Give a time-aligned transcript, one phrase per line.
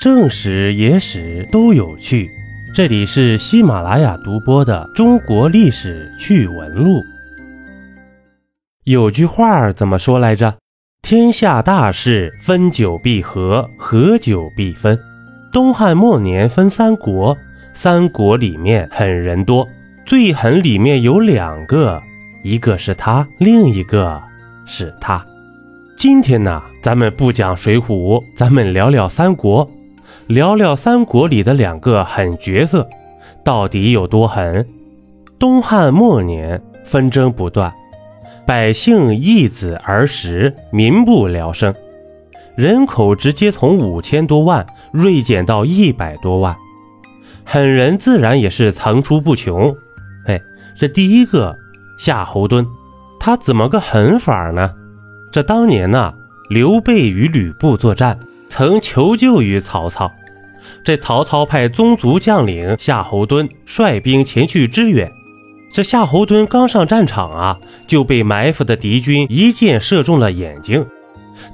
[0.00, 2.30] 正史、野史都有趣。
[2.74, 7.00] 这里是喜马拉雅独播的《中国历史趣闻录》。
[8.84, 10.56] 有句话怎么说来着？
[11.02, 14.98] 天下大事，分久必合，合久必分。
[15.52, 17.36] 东汉末年分三国，
[17.74, 19.68] 三国里面狠人多，
[20.06, 22.00] 最狠里面有两个，
[22.42, 24.18] 一个是他，另一个
[24.64, 25.22] 是他。
[25.94, 29.70] 今天呢，咱们不讲水浒，咱们聊聊三国，
[30.30, 32.88] 聊聊三国里的两个狠角色，
[33.42, 34.64] 到底有多狠？
[35.40, 37.72] 东汉末年，纷争不断。
[38.46, 41.74] 百姓易子而食，民不聊生，
[42.54, 46.54] 人口直接从五千多万锐减到一百多万，
[47.44, 49.74] 狠人自然也是层出不穷。
[50.26, 50.40] 哎，
[50.78, 51.56] 这第一个
[51.98, 52.64] 夏侯惇，
[53.18, 54.70] 他怎么个狠法呢？
[55.32, 56.14] 这当年呢，
[56.48, 58.16] 刘备与吕布作战，
[58.46, 60.08] 曾求救于曹操，
[60.82, 65.10] 这曹操派宗族将领夏侯惇率兵前去支援。
[65.72, 70.84] 这夏侯惇刚上战场啊，就被埋伏的敌军一箭射中了眼睛，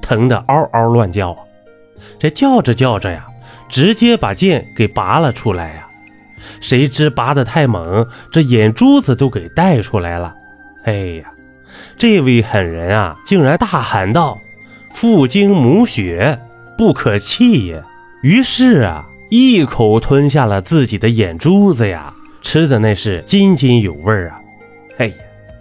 [0.00, 1.36] 疼得嗷嗷乱叫。
[2.18, 3.26] 这叫着叫着呀，
[3.68, 5.86] 直接把剑给拔了出来呀。
[6.60, 10.34] 谁知拔得太猛，这眼珠子都给带出来了。
[10.84, 11.30] 哎呀，
[11.98, 14.38] 这位狠人啊，竟然大喊道
[14.94, 16.38] ：“父精母血，
[16.78, 17.82] 不可弃也！”
[18.22, 22.12] 于是啊，一口吞下了自己的眼珠子呀。
[22.42, 24.40] 吃的那是津津有味啊！
[24.98, 25.14] 哎呀，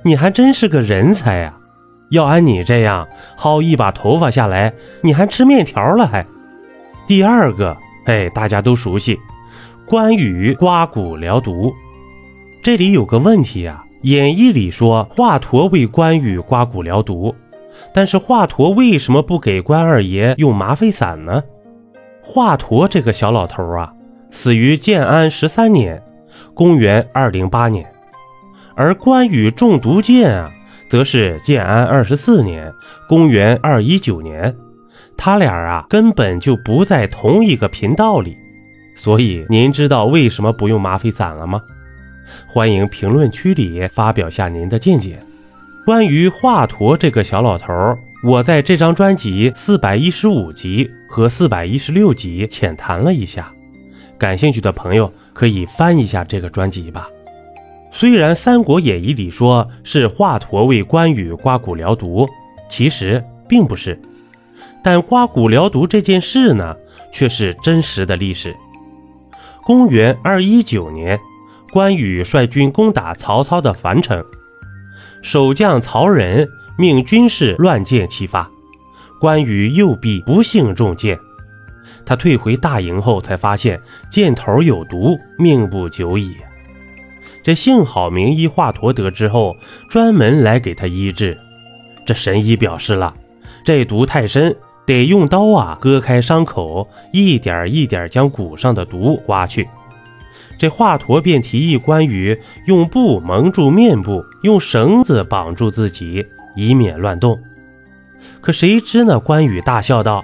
[0.04, 1.58] 你还真是个人才呀！
[2.12, 3.08] 要按你这样
[3.40, 6.24] 薅一把头发下来，你还吃面条了还？
[7.08, 9.18] 第二个，哎，大家都熟悉，
[9.88, 11.74] 关羽刮骨疗毒。
[12.62, 17.34] 这里有个问题啊，演义里说华佗为关羽刮骨疗毒，
[17.96, 21.42] 但是华佗为什么不给关二爷用麻沸散呢？
[22.28, 23.94] 华佗这个小老头啊，
[24.32, 26.02] 死于建安十三年。
[26.56, 27.86] 公元二零八年，
[28.76, 30.52] 而关羽中毒箭啊，
[30.90, 32.74] 则是建安二十四年，
[33.08, 34.56] 公元二一九年，
[35.18, 38.38] 他俩啊根本就不在同一个频道里，
[38.96, 41.62] 所以您知道为什么不用麻沸散了吗？
[42.48, 45.20] 欢迎评论区里发表下您的见解。
[45.86, 47.74] 关于华佗这个小老头，
[48.26, 53.52] 我在这张专辑四百一十五集和四百一十六集浅谈了一下，
[54.18, 55.14] 感兴趣的朋友。
[55.32, 57.10] 可以翻一下这个专辑吧。
[57.92, 62.26] 虽然《三国演义》里说是华佗为关羽刮骨疗毒，
[62.70, 64.00] 其实并不是。
[64.82, 66.74] 但刮骨疗毒这件事呢，
[67.12, 68.56] 却是真实的历史。
[69.66, 71.20] 公元二一九年，
[71.74, 74.24] 关羽率军攻打曹操的樊城，
[75.22, 76.48] 守将曹仁
[76.78, 78.50] 命军士乱箭齐发，
[79.20, 81.18] 关羽右臂不幸中箭。
[82.06, 83.80] 他退回大营后，才发现
[84.12, 86.36] 箭头有毒，命不久矣。
[87.42, 89.56] 这幸好名医华佗得知后，
[89.90, 91.38] 专门来给他医治。
[92.06, 93.14] 这神医表示了，
[93.64, 94.56] 这毒太深，
[94.86, 99.68] 得用刀啊割开伤口，一点一点将骨上的毒刮去。
[100.58, 107.40] 这华佗便提议关羽用布蒙住面部，用绳子绑住自己，以免乱动。
[108.42, 109.20] 可谁知呢？
[109.20, 110.24] 关羽大笑道。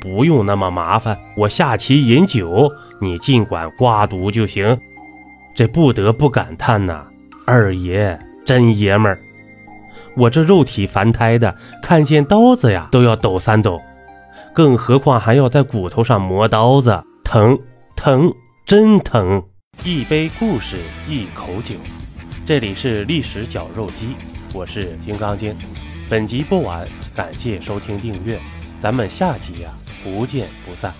[0.00, 4.78] 不用那么麻烦，我下棋饮酒，你尽管刮毒就行。
[5.56, 7.04] 这不得不感叹呐，
[7.44, 9.18] 二爷真爷们儿。
[10.14, 13.80] 我这肉体凡胎的，看见刀子呀都要抖三抖，
[14.54, 17.58] 更何况还要在骨头上磨刀子，疼
[17.96, 18.32] 疼
[18.64, 19.42] 真疼。
[19.82, 20.76] 一杯故事，
[21.08, 21.74] 一口酒，
[22.46, 24.14] 这里是历史绞肉机，
[24.54, 25.56] 我是金刚经。
[26.10, 26.86] 本集播完，
[27.16, 28.38] 感谢收听订阅。
[28.82, 29.70] 咱们下集呀，
[30.04, 30.92] 不见不散。